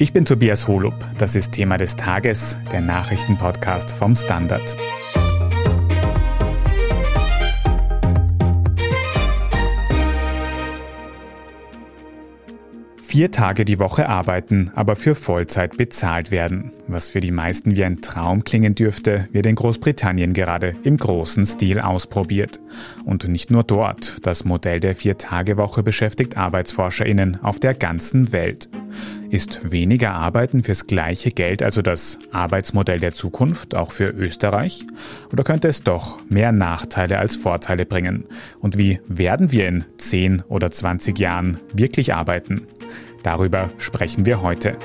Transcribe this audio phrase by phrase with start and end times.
[0.00, 0.94] Ich bin Tobias Holub.
[1.18, 4.76] Das ist Thema des Tages, der Nachrichtenpodcast vom Standard.
[13.18, 16.70] Vier Tage die Woche arbeiten, aber für Vollzeit bezahlt werden.
[16.86, 21.44] Was für die meisten wie ein Traum klingen dürfte, wird in Großbritannien gerade im großen
[21.44, 22.60] Stil ausprobiert.
[23.04, 24.18] Und nicht nur dort.
[24.24, 28.68] Das Modell der Vier-Tage-Woche beschäftigt ArbeitsforscherInnen auf der ganzen Welt.
[29.30, 34.86] Ist weniger Arbeiten fürs gleiche Geld also das Arbeitsmodell der Zukunft, auch für Österreich?
[35.32, 38.26] Oder könnte es doch mehr Nachteile als Vorteile bringen?
[38.60, 42.68] Und wie werden wir in 10 oder 20 Jahren wirklich arbeiten?
[43.28, 44.78] Darüber sprechen wir heute.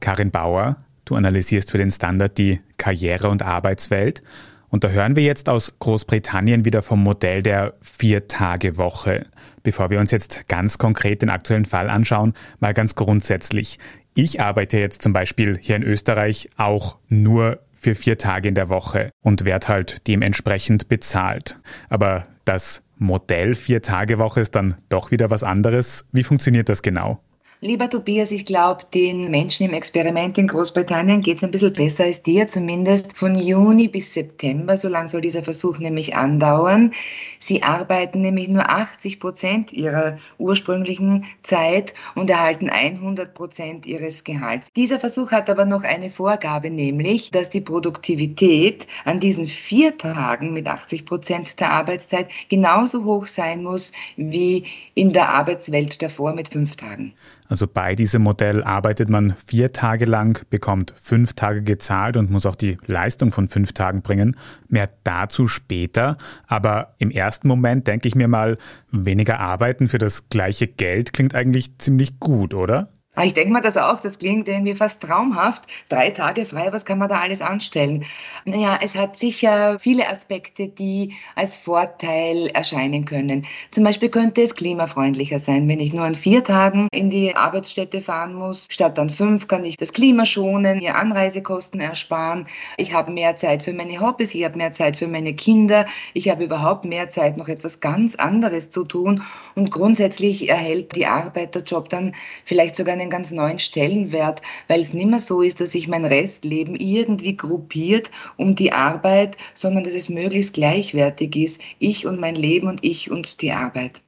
[0.00, 4.24] Karin Bauer, du analysierst für den Standard die Karriere- und Arbeitswelt.
[4.70, 9.26] Und da hören wir jetzt aus Großbritannien wieder vom Modell der Vier-Tage-Woche.
[9.62, 13.78] Bevor wir uns jetzt ganz konkret den aktuellen Fall anschauen, mal ganz grundsätzlich.
[14.16, 18.68] Ich arbeite jetzt zum Beispiel hier in Österreich auch nur für vier Tage in der
[18.68, 21.60] Woche und werde halt dementsprechend bezahlt.
[21.88, 26.06] Aber das Modell Vier-Tage-Woche ist dann doch wieder was anderes.
[26.12, 27.20] Wie funktioniert das genau?
[27.66, 32.04] Lieber Tobias, ich glaube, den Menschen im Experiment in Großbritannien geht es ein bisschen besser
[32.04, 34.76] als dir, zumindest von Juni bis September.
[34.76, 36.92] So lange soll dieser Versuch nämlich andauern.
[37.38, 44.68] Sie arbeiten nämlich nur 80 Prozent ihrer ursprünglichen Zeit und erhalten 100 Prozent ihres Gehalts.
[44.76, 50.52] Dieser Versuch hat aber noch eine Vorgabe, nämlich, dass die Produktivität an diesen vier Tagen
[50.52, 56.50] mit 80 Prozent der Arbeitszeit genauso hoch sein muss wie in der Arbeitswelt davor mit
[56.50, 57.14] fünf Tagen.
[57.54, 62.46] Also bei diesem Modell arbeitet man vier Tage lang, bekommt fünf Tage gezahlt und muss
[62.46, 64.36] auch die Leistung von fünf Tagen bringen.
[64.66, 66.16] Mehr dazu später.
[66.48, 68.58] Aber im ersten Moment denke ich mir mal,
[68.90, 72.88] weniger arbeiten für das gleiche Geld klingt eigentlich ziemlich gut, oder?
[73.16, 75.68] Ah, ich denke mal das auch, das klingt irgendwie fast traumhaft.
[75.88, 78.04] Drei Tage frei, was kann man da alles anstellen?
[78.44, 83.46] Naja, es hat sicher viele Aspekte, die als Vorteil erscheinen können.
[83.70, 88.00] Zum Beispiel könnte es klimafreundlicher sein, wenn ich nur an vier Tagen in die Arbeitsstätte
[88.00, 88.66] fahren muss.
[88.68, 92.48] Statt an fünf kann ich das Klima schonen, mir Anreisekosten ersparen.
[92.78, 95.86] Ich habe mehr Zeit für meine Hobbys, ich habe mehr Zeit für meine Kinder.
[96.14, 99.22] Ich habe überhaupt mehr Zeit, noch etwas ganz anderes zu tun.
[99.54, 102.12] Und grundsätzlich erhält die Arbeiterjob dann
[102.44, 105.88] vielleicht sogar eine einen ganz neuen Stellenwert, weil es nicht mehr so ist, dass sich
[105.88, 112.20] mein Restleben irgendwie gruppiert um die Arbeit, sondern dass es möglichst gleichwertig ist, ich und
[112.20, 114.02] mein Leben und ich und die Arbeit.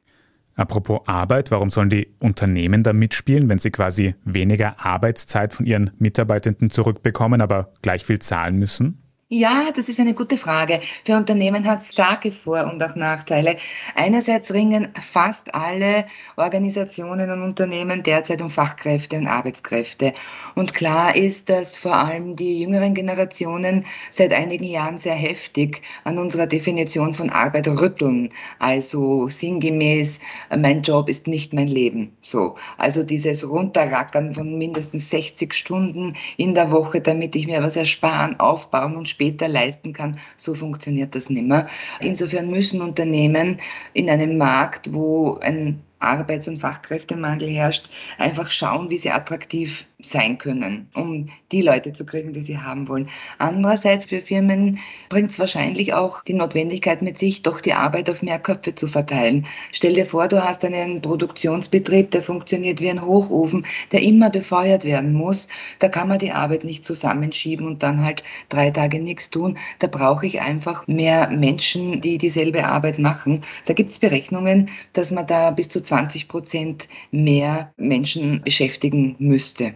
[0.57, 5.91] Apropos Arbeit, warum sollen die Unternehmen da mitspielen, wenn sie quasi weniger Arbeitszeit von ihren
[5.99, 9.06] Mitarbeitenden zurückbekommen, aber gleich viel zahlen müssen?
[9.29, 10.81] Ja, das ist eine gute Frage.
[11.05, 13.57] Für Unternehmen hat es starke Vor- und auch Nachteile.
[13.97, 16.07] Einerseits ringen fast alle
[16.37, 20.15] Organisationen und Unternehmen derzeit um Fachkräfte und Arbeitskräfte.
[20.55, 26.19] Und klar ist, dass vor allem die jüngeren Generationen seit einigen Jahren sehr heftig an
[26.19, 28.29] unserer Definition von Arbeit rütteln.
[28.61, 30.21] Also sinngemäß,
[30.57, 32.17] mein Job ist nicht mein Leben.
[32.21, 32.55] So.
[32.79, 38.39] Also dieses Runterrackern von mindestens 60 Stunden in der Woche, damit ich mir was ersparen,
[38.39, 40.19] aufbauen und später leisten kann.
[40.37, 41.69] So funktioniert das nicht mehr.
[42.01, 43.59] Insofern müssen Unternehmen
[43.95, 47.89] in einem Markt, wo ein Arbeits- und Fachkräftemangel herrscht,
[48.19, 52.87] einfach schauen, wie sie attraktiv sein können, um die Leute zu kriegen, die sie haben
[52.87, 53.09] wollen.
[53.39, 58.23] Andererseits für Firmen bringt es wahrscheinlich auch die Notwendigkeit mit sich, doch die Arbeit auf
[58.23, 59.47] mehr Köpfe zu verteilen.
[59.73, 64.85] Stell dir vor, du hast einen Produktionsbetrieb, der funktioniert wie ein Hochofen, der immer befeuert
[64.85, 65.49] werden muss.
[65.79, 69.57] Da kann man die Arbeit nicht zusammenschieben und dann halt drei Tage nichts tun.
[69.79, 73.43] Da brauche ich einfach mehr Menschen, die dieselbe Arbeit machen.
[73.65, 79.75] Da gibt es Berechnungen, dass man da bis zu 20 Prozent mehr Menschen beschäftigen müsste.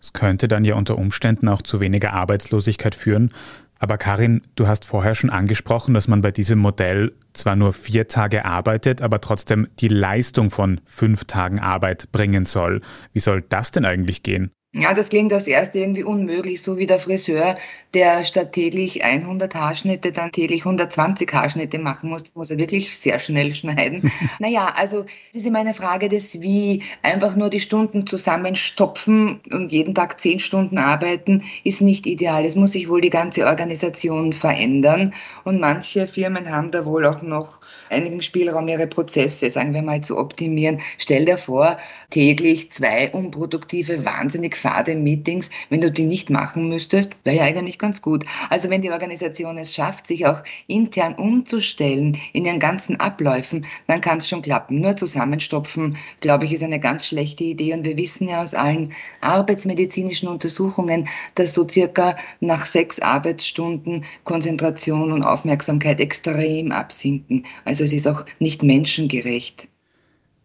[0.00, 3.30] Es könnte dann ja unter Umständen auch zu weniger Arbeitslosigkeit führen.
[3.78, 8.08] Aber Karin, du hast vorher schon angesprochen, dass man bei diesem Modell zwar nur vier
[8.08, 12.82] Tage arbeitet, aber trotzdem die Leistung von fünf Tagen Arbeit bringen soll.
[13.14, 14.50] Wie soll das denn eigentlich gehen?
[14.72, 17.56] Ja, das klingt aufs Erste irgendwie unmöglich, so wie der Friseur,
[17.92, 22.32] der statt täglich 100 Haarschnitte dann täglich 120 Haarschnitte machen muss.
[22.36, 24.12] Muss er wirklich sehr schnell schneiden.
[24.38, 26.84] naja, also es ist immer eine Frage des Wie.
[27.02, 32.44] Einfach nur die Stunden zusammenstopfen und jeden Tag zehn Stunden arbeiten, ist nicht ideal.
[32.44, 35.14] Es muss sich wohl die ganze Organisation verändern.
[35.42, 37.59] Und manche Firmen haben da wohl auch noch
[37.90, 40.80] einigen Spielraum, ihre Prozesse, sagen wir mal, zu optimieren.
[40.98, 41.78] Stell dir vor,
[42.10, 47.78] täglich zwei unproduktive, wahnsinnig fade Meetings, wenn du die nicht machen müsstest, wäre ja eigentlich
[47.78, 48.24] ganz gut.
[48.48, 54.00] Also wenn die Organisation es schafft, sich auch intern umzustellen in ihren ganzen Abläufen, dann
[54.00, 54.80] kann es schon klappen.
[54.80, 57.74] Nur zusammenstopfen, glaube ich, ist eine ganz schlechte Idee.
[57.74, 65.12] Und wir wissen ja aus allen arbeitsmedizinischen Untersuchungen, dass so circa nach sechs Arbeitsstunden Konzentration
[65.12, 67.46] und Aufmerksamkeit extrem absinken.
[67.64, 69.68] Also es ist auch nicht menschengerecht.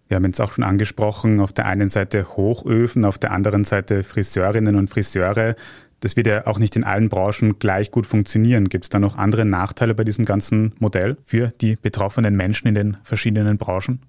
[0.07, 4.03] Wir haben jetzt auch schon angesprochen, auf der einen Seite Hochöfen, auf der anderen Seite
[4.03, 5.55] Friseurinnen und Friseure.
[6.01, 8.69] Das wird ja auch nicht in allen Branchen gleich gut funktionieren.
[8.69, 12.75] Gibt es da noch andere Nachteile bei diesem ganzen Modell für die betroffenen Menschen in
[12.75, 14.01] den verschiedenen Branchen?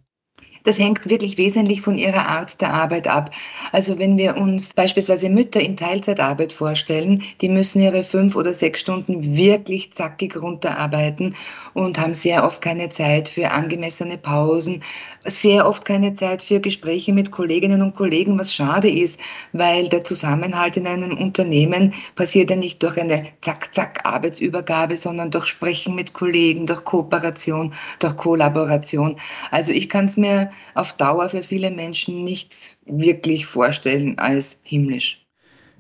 [0.67, 3.31] Das hängt wirklich wesentlich von ihrer Art der Arbeit ab.
[3.71, 8.81] Also wenn wir uns beispielsweise Mütter in Teilzeitarbeit vorstellen, die müssen ihre fünf oder sechs
[8.81, 11.37] Stunden wirklich zackig runterarbeiten
[11.73, 14.83] und haben sehr oft keine Zeit für angemessene Pausen,
[15.23, 19.21] sehr oft keine Zeit für Gespräche mit Kolleginnen und Kollegen, was schade ist,
[19.53, 25.95] weil der Zusammenhalt in einem Unternehmen passiert ja nicht durch eine Zack-Zack-Arbeitsübergabe, sondern durch Sprechen
[25.95, 29.17] mit Kollegen, durch Kooperation, durch Kollaboration.
[29.53, 35.27] Also ich kann es mir auf Dauer für viele Menschen nicht wirklich vorstellen als himmlisch.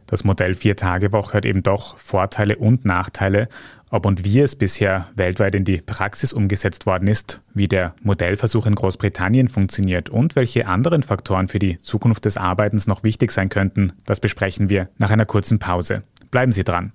[0.06, 3.48] Das Modell Vier-Tage-Woche hat eben doch Vorteile und Nachteile.
[3.90, 8.66] Ob und wie es bisher weltweit in die Praxis umgesetzt worden ist, wie der Modellversuch
[8.66, 13.48] in Großbritannien funktioniert und welche anderen Faktoren für die Zukunft des Arbeitens noch wichtig sein
[13.48, 16.02] könnten, das besprechen wir nach einer kurzen Pause.
[16.30, 16.92] Bleiben Sie dran.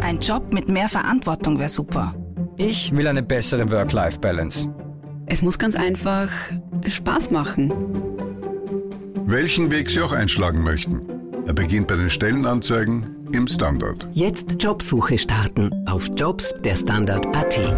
[0.00, 2.14] Ein Job mit mehr Verantwortung wäre super.
[2.56, 4.68] Ich will eine bessere Work-Life-Balance.
[5.26, 6.30] Es muss ganz einfach
[6.86, 7.72] Spaß machen.
[9.24, 11.00] Welchen Weg Sie auch einschlagen möchten.
[11.46, 14.08] Er beginnt bei den Stellenanzeigen im Standard.
[14.12, 17.74] Jetzt Jobsuche starten auf Jobs der Standard.at.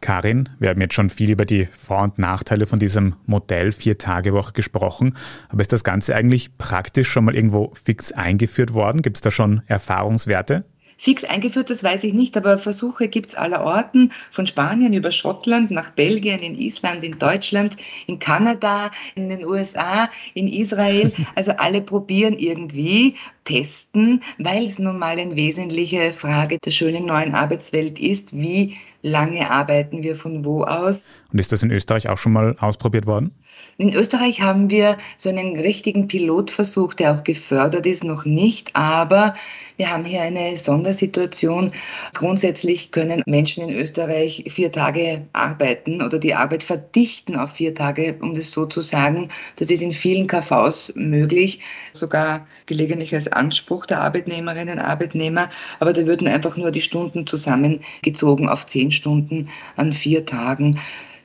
[0.00, 4.52] Karin, wir haben jetzt schon viel über die Vor- und Nachteile von diesem Modell Vier-Tage-Woche
[4.52, 5.16] gesprochen.
[5.48, 9.00] Aber ist das Ganze eigentlich praktisch schon mal irgendwo fix eingeführt worden?
[9.00, 10.64] Gibt es da schon Erfahrungswerte?
[10.96, 15.10] Fix eingeführt, das weiß ich nicht, aber Versuche gibt es aller Orten, von Spanien über
[15.10, 17.76] Schottland nach Belgien, in Island, in Deutschland,
[18.06, 21.12] in Kanada, in den USA, in Israel.
[21.36, 27.34] Also alle probieren irgendwie, testen, weil es nun mal eine wesentliche Frage der schönen neuen
[27.34, 31.04] Arbeitswelt ist, wie lange arbeiten wir von wo aus.
[31.32, 33.32] Und ist das in Österreich auch schon mal ausprobiert worden?
[33.76, 39.34] In Österreich haben wir so einen richtigen Pilotversuch, der auch gefördert ist, noch nicht, aber
[39.76, 41.72] wir haben hier eine Sondersituation.
[42.12, 48.16] Grundsätzlich können Menschen in Österreich vier Tage arbeiten oder die Arbeit verdichten auf vier Tage,
[48.20, 49.30] um das so zu sagen.
[49.56, 51.58] Das ist in vielen KVs möglich,
[51.92, 55.50] sogar gelegentlich als Anspruch der Arbeitnehmerinnen und Arbeitnehmer.
[55.80, 60.78] Aber da würden einfach nur die Stunden zusammengezogen auf zehn Stunden an vier Tagen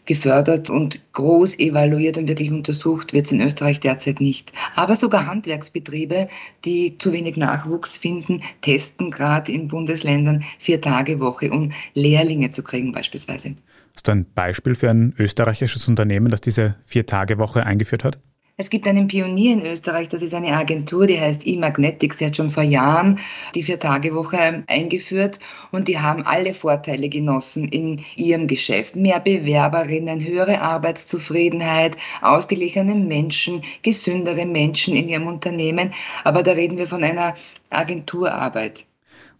[0.10, 4.52] gefördert und groß evaluiert und wirklich untersucht wird es in Österreich derzeit nicht.
[4.76, 6.28] Aber sogar Handwerksbetriebe,
[6.66, 12.64] die zu wenig Nachwuchs finden, testen gerade in Bundesländern vier Tage Woche, um Lehrlinge zu
[12.64, 13.54] kriegen beispielsweise.
[13.96, 18.20] Hast du ein Beispiel für ein österreichisches Unternehmen, das diese vier Tage Woche eingeführt hat?
[18.62, 22.36] Es gibt einen Pionier in Österreich, das ist eine Agentur, die heißt eMagnetics, die hat
[22.36, 23.20] schon vor Jahren
[23.56, 25.40] die Vier-Tage-Woche eingeführt
[25.72, 28.98] und die haben alle Vorteile genossen in ihrem Geschäft.
[28.98, 35.94] Mehr Bewerberinnen, höhere Arbeitszufriedenheit, ausgeglichene Menschen, gesündere Menschen in ihrem Unternehmen.
[36.26, 37.36] Aber da reden wir von einer
[37.70, 38.89] Agenturarbeit.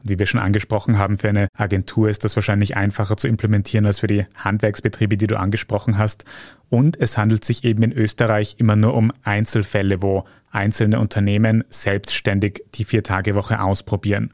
[0.02, 4.00] Wie wir schon angesprochen haben, für eine Agentur ist das wahrscheinlich einfacher zu implementieren als
[4.00, 6.24] für die Handwerksbetriebe, die du angesprochen hast.
[6.70, 12.64] Und es handelt sich eben in Österreich immer nur um Einzelfälle, wo einzelne Unternehmen selbstständig
[12.76, 14.32] die Vier-Tage-Woche ausprobieren.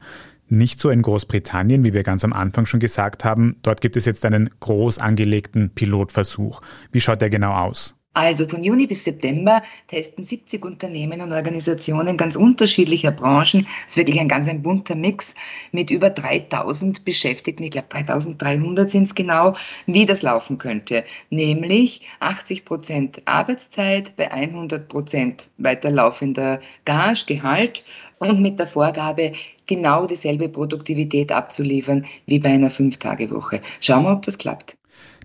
[0.48, 3.56] Nicht so in Großbritannien, wie wir ganz am Anfang schon gesagt haben.
[3.62, 6.60] Dort gibt es jetzt einen groß angelegten Pilotversuch.
[6.92, 7.96] Wie schaut der genau aus?
[8.16, 13.66] Also von Juni bis September testen 70 Unternehmen und Organisationen ganz unterschiedlicher Branchen.
[13.86, 15.34] Es ist wirklich ein ganz ein bunter Mix
[15.70, 17.64] mit über 3000 Beschäftigten.
[17.64, 19.54] Ich glaube 3300 sind es genau,
[19.84, 21.04] wie das laufen könnte.
[21.28, 27.84] Nämlich 80 Prozent Arbeitszeit bei 100 Prozent weiterlaufender Gage, Gehalt
[28.18, 29.32] und mit der Vorgabe,
[29.66, 33.60] genau dieselbe Produktivität abzuliefern wie bei einer Fünf-Tage-Woche.
[33.80, 34.75] Schauen wir, ob das klappt.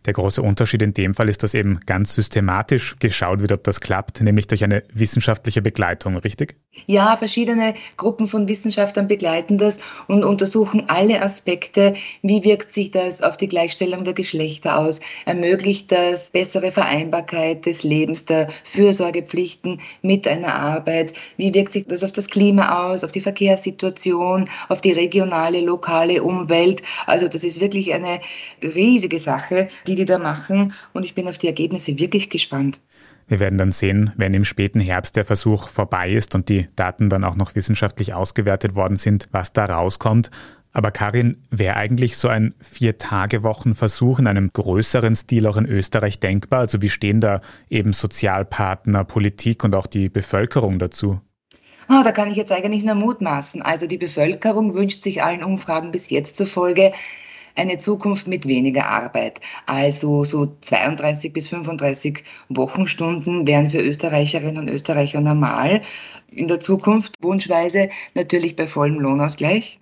[0.05, 3.81] Der große Unterschied in dem Fall ist, dass eben ganz systematisch geschaut wird, ob das
[3.81, 6.55] klappt, nämlich durch eine wissenschaftliche Begleitung, richtig?
[6.87, 11.95] Ja, verschiedene Gruppen von Wissenschaftlern begleiten das und untersuchen alle Aspekte.
[12.23, 15.01] Wie wirkt sich das auf die Gleichstellung der Geschlechter aus?
[15.25, 21.13] Ermöglicht das bessere Vereinbarkeit des Lebens, der Fürsorgepflichten mit einer Arbeit?
[21.37, 26.23] Wie wirkt sich das auf das Klima aus, auf die Verkehrssituation, auf die regionale, lokale
[26.23, 26.81] Umwelt?
[27.05, 28.21] Also das ist wirklich eine
[28.63, 32.81] riesige Sache, die da machen und ich bin auf die Ergebnisse wirklich gespannt.
[33.27, 37.09] Wir werden dann sehen, wenn im späten Herbst der Versuch vorbei ist und die Daten
[37.09, 40.31] dann auch noch wissenschaftlich ausgewertet worden sind, was da rauskommt.
[40.73, 46.59] Aber Karin, wäre eigentlich so ein Vier-Tage-Wochen-Versuch in einem größeren Stil auch in Österreich denkbar?
[46.59, 51.19] Also wie stehen da eben Sozialpartner, Politik und auch die Bevölkerung dazu?
[51.89, 53.61] Oh, da kann ich jetzt eigentlich nur mutmaßen.
[53.61, 56.93] Also die Bevölkerung wünscht sich allen Umfragen bis jetzt zufolge
[57.55, 59.41] eine Zukunft mit weniger Arbeit.
[59.65, 65.81] Also so 32 bis 35 Wochenstunden wären für Österreicherinnen und Österreicher normal.
[66.29, 69.79] In der Zukunft wunschweise natürlich bei vollem Lohnausgleich.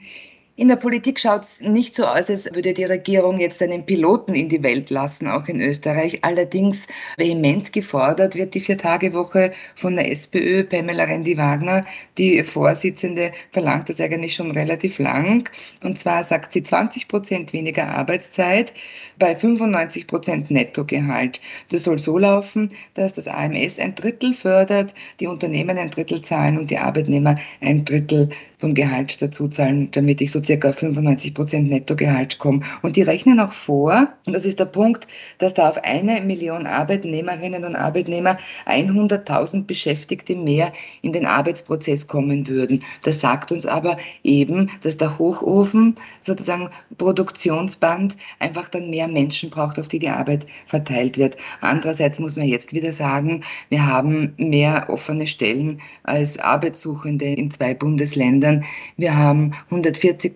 [0.60, 4.36] In der Politik schaut es nicht so aus, als würde die Regierung jetzt einen Piloten
[4.36, 6.26] in die Welt lassen, auch in Österreich.
[6.26, 10.66] Allerdings vehement gefordert wird die Vier-Tage-Woche von der SPÖ.
[10.66, 11.86] Pamela Rendi-Wagner,
[12.18, 15.48] die Vorsitzende, verlangt das eigentlich schon relativ lang.
[15.82, 18.74] Und zwar sagt sie 20 Prozent weniger Arbeitszeit
[19.18, 21.40] bei 95 Prozent Nettogehalt.
[21.72, 26.58] Das soll so laufen, dass das AMS ein Drittel fördert, die Unternehmen ein Drittel zahlen
[26.58, 31.70] und die Arbeitnehmer ein Drittel vom Gehalt dazu zahlen, damit ich so circa 95 Prozent
[31.70, 32.62] Nettogehalt komme.
[32.82, 36.66] Und die rechnen auch vor, und das ist der Punkt, dass da auf eine Million
[36.66, 42.84] Arbeitnehmerinnen und Arbeitnehmer 100.000 Beschäftigte mehr in den Arbeitsprozess kommen würden.
[43.04, 49.80] Das sagt uns aber eben, dass der Hochofen, sozusagen Produktionsband, einfach dann mehr Menschen braucht,
[49.80, 51.38] auf die die Arbeit verteilt wird.
[51.62, 57.74] Andererseits muss man jetzt wieder sagen, wir haben mehr offene Stellen als Arbeitssuchende in zwei
[57.74, 58.64] Bundesländern Ländern.
[58.98, 59.54] Wir haben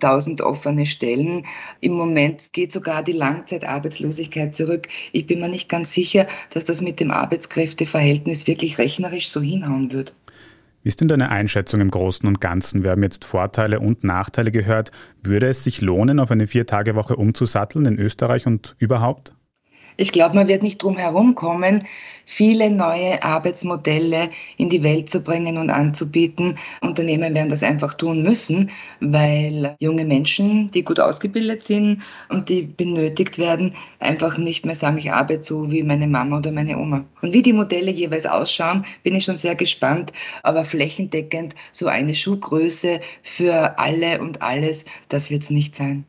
[0.03, 1.45] 140.000 offene Stellen.
[1.79, 4.87] Im Moment geht sogar die Langzeitarbeitslosigkeit zurück.
[5.11, 9.91] Ich bin mir nicht ganz sicher, dass das mit dem Arbeitskräfteverhältnis wirklich rechnerisch so hinhauen
[9.91, 10.13] wird.
[10.83, 12.83] Wie ist denn deine Einschätzung im Großen und Ganzen?
[12.83, 14.91] Wir haben jetzt Vorteile und Nachteile gehört.
[15.21, 19.33] Würde es sich lohnen, auf eine Vier-Tage-Woche umzusatteln in Österreich und überhaupt?
[19.97, 21.83] Ich glaube, man wird nicht drum herum kommen,
[22.25, 26.57] viele neue Arbeitsmodelle in die Welt zu bringen und anzubieten.
[26.81, 32.63] Unternehmen werden das einfach tun müssen, weil junge Menschen, die gut ausgebildet sind und die
[32.63, 37.05] benötigt werden, einfach nicht mehr sagen, ich arbeite so wie meine Mama oder meine Oma.
[37.21, 40.11] Und wie die Modelle jeweils ausschauen, bin ich schon sehr gespannt.
[40.43, 46.05] Aber flächendeckend so eine Schuhgröße für alle und alles, das wird es nicht sein.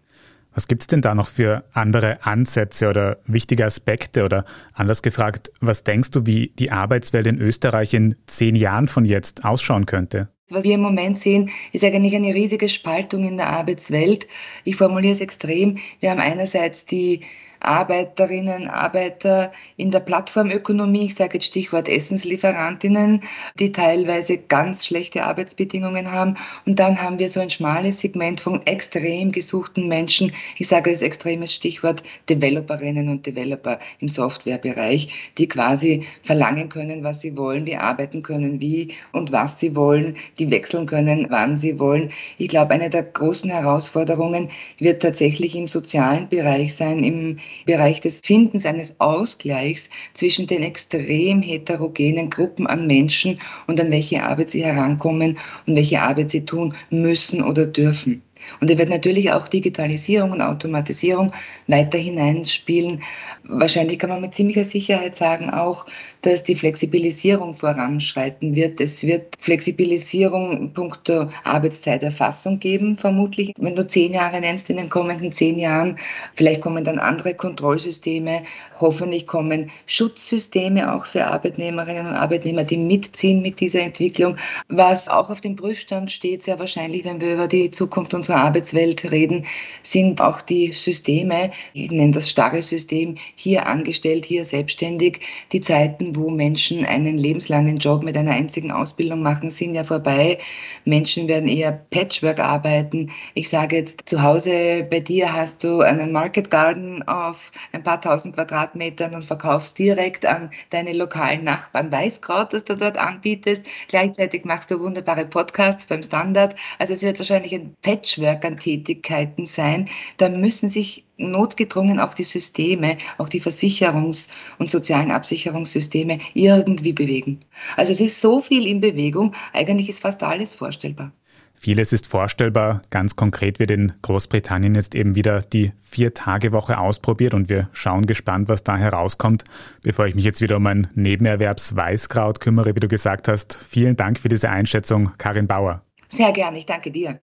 [0.54, 4.24] Was gibt es denn da noch für andere Ansätze oder wichtige Aspekte?
[4.24, 9.04] Oder anders gefragt, was denkst du, wie die Arbeitswelt in Österreich in zehn Jahren von
[9.04, 10.28] jetzt ausschauen könnte?
[10.50, 14.28] Was wir im Moment sehen, ist eigentlich eine riesige Spaltung in der Arbeitswelt.
[14.62, 15.78] Ich formuliere es extrem.
[16.00, 17.22] Wir haben einerseits die
[17.64, 23.22] Arbeiterinnen, Arbeiter in der Plattformökonomie, ich sage jetzt Stichwort Essenslieferantinnen,
[23.58, 26.36] die teilweise ganz schlechte Arbeitsbedingungen haben.
[26.66, 31.02] Und dann haben wir so ein schmales Segment von extrem gesuchten Menschen, ich sage das
[31.02, 37.76] extremes Stichwort Developerinnen und Developer im Softwarebereich, die quasi verlangen können, was sie wollen, die
[37.76, 42.10] arbeiten können, wie und was sie wollen, die wechseln können, wann sie wollen.
[42.38, 48.20] Ich glaube, eine der großen Herausforderungen wird tatsächlich im sozialen Bereich sein, im Bereich des
[48.24, 54.64] Findens eines Ausgleichs zwischen den extrem heterogenen Gruppen an Menschen und an welche Arbeit sie
[54.64, 58.23] herankommen und welche Arbeit sie tun müssen oder dürfen.
[58.60, 61.32] Und da wird natürlich auch Digitalisierung und Automatisierung
[61.66, 63.02] weiter hineinspielen.
[63.44, 65.86] Wahrscheinlich kann man mit ziemlicher Sicherheit sagen auch,
[66.22, 68.80] dass die Flexibilisierung voranschreiten wird.
[68.80, 73.52] Es wird Flexibilisierung punkto Arbeitszeiterfassung geben, vermutlich.
[73.58, 75.98] Wenn du zehn Jahre nennst, in den kommenden zehn Jahren,
[76.34, 78.44] vielleicht kommen dann andere Kontrollsysteme,
[78.80, 84.36] hoffentlich kommen Schutzsysteme auch für Arbeitnehmerinnen und Arbeitnehmer, die mitziehen mit dieser Entwicklung.
[84.68, 89.10] Was auch auf dem Prüfstand steht, sehr wahrscheinlich, wenn wir über die Zukunft unserer Arbeitswelt
[89.10, 89.46] reden,
[89.82, 95.20] sind auch die Systeme, ich nenne das starre System, hier angestellt, hier selbstständig,
[95.52, 100.38] die Zeiten, wo Menschen einen lebenslangen Job mit einer einzigen Ausbildung machen, sind ja vorbei.
[100.84, 103.10] Menschen werden eher Patchwork arbeiten.
[103.34, 108.00] Ich sage jetzt, zu Hause bei dir hast du einen Market Garden auf ein paar
[108.00, 113.64] tausend Quadratmetern und verkaufst direkt an deine lokalen Nachbarn Weißkraut, das du dort anbietest.
[113.88, 116.56] Gleichzeitig machst du wunderbare Podcasts beim Standard.
[116.78, 119.88] Also es wird wahrscheinlich ein Patchwork Patchwork an Tätigkeiten sein.
[120.16, 124.28] Da müssen sich notgedrungen auch die Systeme, auch die Versicherungs-
[124.58, 127.40] und sozialen Absicherungssysteme irgendwie bewegen.
[127.76, 131.12] Also es ist so viel in Bewegung, eigentlich ist fast alles vorstellbar.
[131.56, 132.82] Vieles ist vorstellbar.
[132.90, 138.48] Ganz konkret wird in Großbritannien jetzt eben wieder die Vier-Tage-Woche ausprobiert und wir schauen gespannt,
[138.48, 139.44] was da herauskommt.
[139.82, 144.18] Bevor ich mich jetzt wieder um ein Nebenerwerbsweißkraut kümmere, wie du gesagt hast, vielen Dank
[144.18, 145.82] für diese Einschätzung, Karin Bauer.
[146.08, 147.20] Sehr gerne, ich danke dir.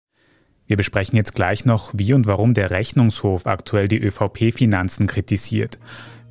[0.71, 5.77] Wir besprechen jetzt gleich noch, wie und warum der Rechnungshof aktuell die ÖVP-Finanzen kritisiert.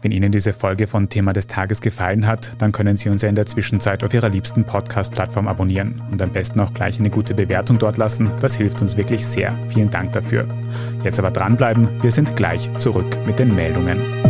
[0.00, 3.28] Wenn Ihnen diese Folge von Thema des Tages gefallen hat, dann können Sie uns ja
[3.28, 7.34] in der Zwischenzeit auf Ihrer liebsten Podcast-Plattform abonnieren und am besten auch gleich eine gute
[7.34, 8.30] Bewertung dort lassen.
[8.40, 9.54] Das hilft uns wirklich sehr.
[9.68, 10.48] Vielen Dank dafür.
[11.04, 14.29] Jetzt aber dranbleiben, wir sind gleich zurück mit den Meldungen.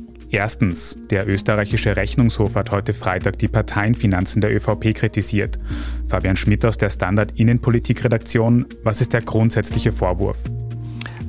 [0.33, 5.59] Erstens, der österreichische Rechnungshof hat heute Freitag die Parteienfinanzen der ÖVP kritisiert.
[6.07, 10.37] Fabian Schmidt aus der Standard Innenpolitikredaktion, was ist der grundsätzliche Vorwurf?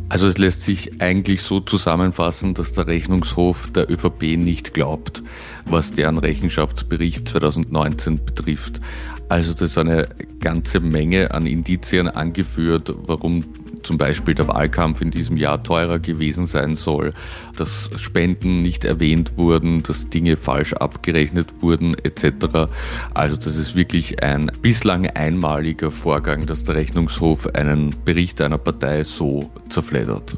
[0.08, 5.22] Also es lässt sich eigentlich so zusammenfassen, dass der Rechnungshof der ÖVP nicht glaubt,
[5.64, 8.80] was deren Rechenschaftsbericht 2019 betrifft.
[9.28, 13.46] Also das ist eine ganze Menge an Indizien angeführt, warum
[13.82, 17.12] zum Beispiel der Wahlkampf in diesem Jahr teurer gewesen sein soll,
[17.56, 22.68] dass Spenden nicht erwähnt wurden, dass Dinge falsch abgerechnet wurden etc.
[23.14, 29.04] Also das ist wirklich ein bislang einmaliger Vorgang, dass der Rechnungshof einen Bericht einer Partei
[29.04, 30.36] so zerfleddert.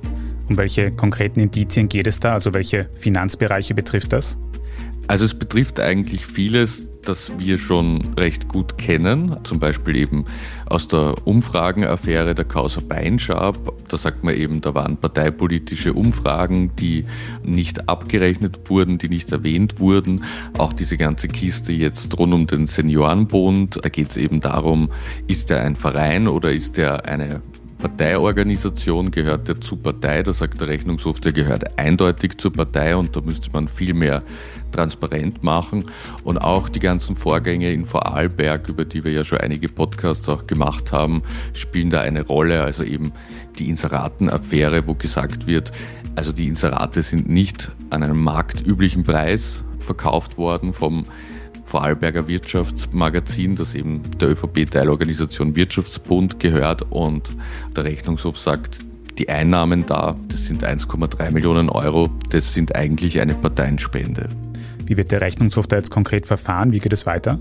[0.48, 2.34] Um welche konkreten Indizien geht es da?
[2.34, 4.38] Also welche Finanzbereiche betrifft das?
[5.06, 10.24] Also es betrifft eigentlich vieles, das wir schon recht gut kennen, zum Beispiel eben
[10.66, 13.58] aus der Umfragenaffäre der Causa Beinschab.
[13.88, 17.04] Da sagt man eben, da waren parteipolitische Umfragen, die
[17.42, 20.24] nicht abgerechnet wurden, die nicht erwähnt wurden.
[20.56, 24.90] Auch diese ganze Kiste jetzt rund um den Seniorenbund, da geht es eben darum,
[25.26, 27.42] ist er ein Verein oder ist er eine
[27.84, 33.14] Parteiorganisation gehört der zur Partei, da sagt der Rechnungshof, der gehört eindeutig zur Partei und
[33.14, 34.22] da müsste man viel mehr
[34.72, 35.84] transparent machen.
[36.24, 40.46] Und auch die ganzen Vorgänge in Vorarlberg, über die wir ja schon einige Podcasts auch
[40.46, 41.22] gemacht haben,
[41.52, 42.62] spielen da eine Rolle.
[42.62, 43.12] Also eben
[43.58, 45.70] die Inseratenaffäre, wo gesagt wird,
[46.14, 51.04] also die Inserate sind nicht an einem marktüblichen Preis verkauft worden vom
[51.64, 57.34] Vorarlberger Wirtschaftsmagazin, das eben der ÖVP-Teilorganisation Wirtschaftsbund gehört und
[57.76, 58.80] der Rechnungshof sagt,
[59.18, 64.28] die Einnahmen da, das sind 1,3 Millionen Euro, das sind eigentlich eine Parteienspende.
[64.86, 66.72] Wie wird der Rechnungshof da jetzt konkret verfahren?
[66.72, 67.38] Wie geht es weiter?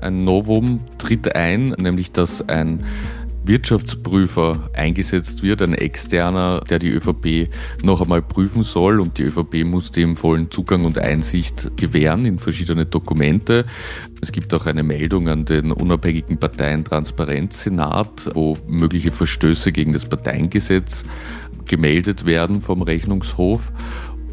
[0.00, 2.84] Ein Novum tritt ein, nämlich dass ein
[3.44, 7.48] Wirtschaftsprüfer eingesetzt wird, ein externer, der die ÖVP
[7.82, 12.38] noch einmal prüfen soll und die ÖVP muss dem vollen Zugang und Einsicht gewähren in
[12.38, 13.64] verschiedene Dokumente.
[14.20, 21.04] Es gibt auch eine Meldung an den unabhängigen Parteientransparenzsenat, wo mögliche Verstöße gegen das Parteiengesetz
[21.64, 23.72] gemeldet werden vom Rechnungshof.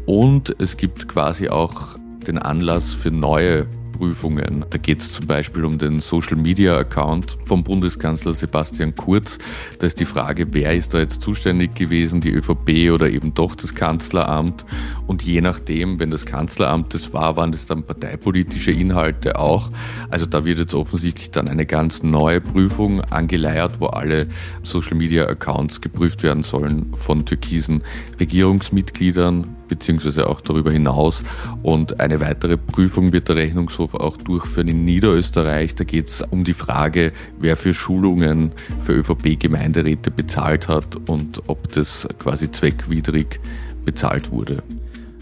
[0.06, 3.66] Und es gibt quasi auch den Anlass für neue
[3.96, 4.64] Prüfungen.
[4.70, 9.38] Da geht es zum Beispiel um den Social Media Account vom Bundeskanzler Sebastian Kurz.
[9.78, 13.54] Da ist die Frage, wer ist da jetzt zuständig gewesen, die ÖVP oder eben doch
[13.54, 14.66] das Kanzleramt.
[15.06, 19.70] Und je nachdem, wenn das Kanzleramt das war, waren das dann parteipolitische Inhalte auch.
[20.10, 24.28] Also da wird jetzt offensichtlich dann eine ganz neue Prüfung angeleiert, wo alle
[24.62, 27.82] Social Media Accounts geprüft werden sollen von türkisen
[28.20, 31.22] Regierungsmitgliedern beziehungsweise auch darüber hinaus.
[31.62, 35.74] Und eine weitere Prüfung wird der Rechnungshof auch durchführen in Niederösterreich.
[35.74, 38.52] Da geht es um die Frage, wer für Schulungen
[38.82, 43.40] für ÖVP-Gemeinderäte bezahlt hat und ob das quasi zweckwidrig
[43.84, 44.62] bezahlt wurde.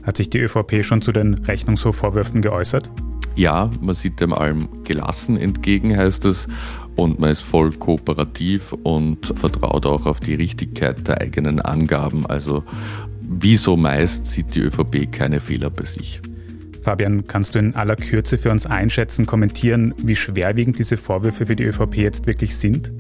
[0.02, 2.90] Hat sich die ÖVP schon zu den Rechnungshofvorwürfen geäußert?
[3.36, 6.46] Ja, man sieht dem allem gelassen entgegen, heißt es.
[6.96, 12.26] Und man ist voll kooperativ und vertraut auch auf die Richtigkeit der eigenen Angaben.
[12.26, 12.62] Also
[13.20, 16.20] wie so meist sieht die ÖVP keine Fehler bei sich.
[16.82, 21.56] Fabian, kannst du in aller Kürze für uns einschätzen, kommentieren, wie schwerwiegend diese Vorwürfe für
[21.56, 22.92] die ÖVP jetzt wirklich sind?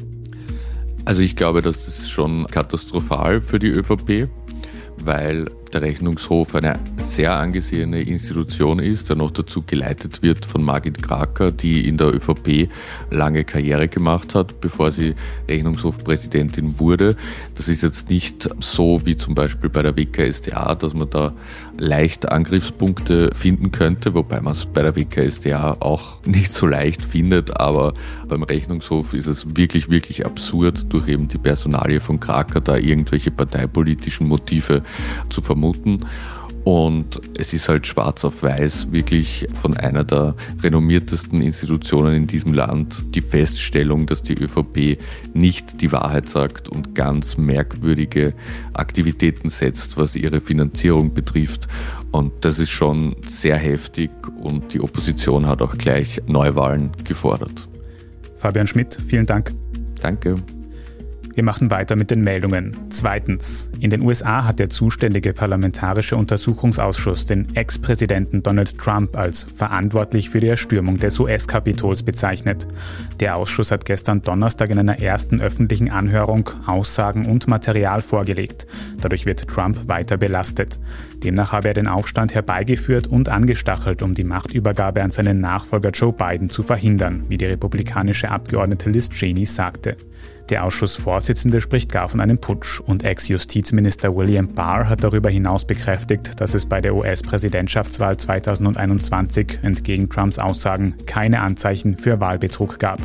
[1.04, 4.28] Also ich glaube, das ist schon katastrophal für die ÖVP,
[4.96, 11.02] weil der Rechnungshof eine sehr angesehene Institution ist, der noch dazu geleitet wird von Margit
[11.02, 12.68] Kraker, die in der ÖVP
[13.10, 15.14] lange Karriere gemacht hat, bevor sie
[15.48, 17.16] Rechnungshofpräsidentin wurde.
[17.56, 21.32] Das ist jetzt nicht so wie zum Beispiel bei der WKSDA, dass man da
[21.76, 27.58] leicht Angriffspunkte finden könnte, wobei man es bei der WKSDA auch nicht so leicht findet,
[27.58, 27.94] aber
[28.28, 33.32] beim Rechnungshof ist es wirklich, wirklich absurd, durch eben die Personalie von Kraker da irgendwelche
[33.32, 34.82] parteipolitischen Motive
[35.30, 35.63] zu vermuten.
[36.64, 42.54] Und es ist halt schwarz auf weiß wirklich von einer der renommiertesten Institutionen in diesem
[42.54, 44.98] Land die Feststellung, dass die ÖVP
[45.34, 48.32] nicht die Wahrheit sagt und ganz merkwürdige
[48.72, 51.68] Aktivitäten setzt, was ihre Finanzierung betrifft.
[52.12, 57.68] Und das ist schon sehr heftig und die Opposition hat auch gleich Neuwahlen gefordert.
[58.36, 59.54] Fabian Schmidt, vielen Dank.
[60.00, 60.36] Danke.
[61.34, 62.76] Wir machen weiter mit den Meldungen.
[62.90, 63.68] Zweitens.
[63.80, 70.38] In den USA hat der zuständige Parlamentarische Untersuchungsausschuss den Ex-Präsidenten Donald Trump als verantwortlich für
[70.38, 72.68] die Erstürmung des US-Kapitols bezeichnet.
[73.18, 78.68] Der Ausschuss hat gestern Donnerstag in einer ersten öffentlichen Anhörung Aussagen und Material vorgelegt.
[79.00, 80.78] Dadurch wird Trump weiter belastet.
[81.24, 86.12] Demnach habe er den Aufstand herbeigeführt und angestachelt, um die Machtübergabe an seinen Nachfolger Joe
[86.12, 89.96] Biden zu verhindern, wie die republikanische Abgeordnete Liz Cheney sagte.
[90.50, 96.38] Der Ausschussvorsitzende spricht gar von einem Putsch und Ex-Justizminister William Barr hat darüber hinaus bekräftigt,
[96.38, 102.98] dass es bei der US-Präsidentschaftswahl 2021 entgegen Trumps Aussagen keine Anzeichen für Wahlbetrug gab.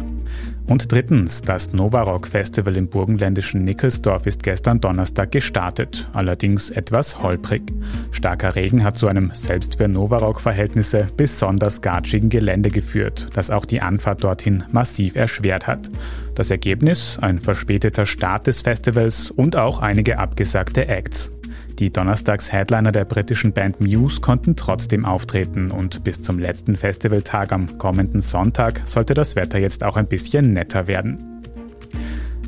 [0.70, 7.64] Und drittens, das Novarock Festival im burgenländischen Nickelsdorf ist gestern Donnerstag gestartet, allerdings etwas holprig.
[8.12, 13.82] Starker Regen hat zu einem selbst für Novarock-Verhältnisse besonders gatschigen Gelände geführt, das auch die
[13.82, 15.90] Anfahrt dorthin massiv erschwert hat.
[16.36, 21.34] Das Ergebnis ein verspäteter Start des Festivals und auch einige abgesagte Acts.
[21.80, 27.78] Die Donnerstags-Headliner der britischen Band Muse konnten trotzdem auftreten und bis zum letzten Festivaltag am
[27.78, 31.39] kommenden Sonntag sollte das Wetter jetzt auch ein bisschen netter werden.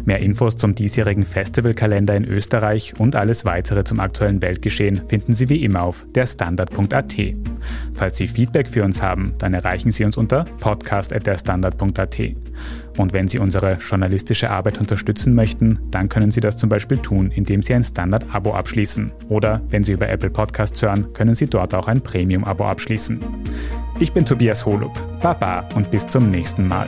[0.05, 5.49] Mehr Infos zum diesjährigen Festivalkalender in Österreich und alles weitere zum aktuellen Weltgeschehen finden Sie
[5.49, 7.13] wie immer auf derstandard.at.
[7.93, 12.19] Falls Sie Feedback für uns haben, dann erreichen Sie uns unter podcast.derstandard.at.
[12.97, 17.31] Und wenn Sie unsere journalistische Arbeit unterstützen möchten, dann können Sie das zum Beispiel tun,
[17.31, 19.11] indem Sie ein Standard-Abo abschließen.
[19.29, 23.19] Oder wenn Sie über Apple Podcasts hören, können Sie dort auch ein Premium-Abo abschließen.
[23.99, 24.91] Ich bin Tobias Holub.
[25.21, 26.87] Baba und bis zum nächsten Mal.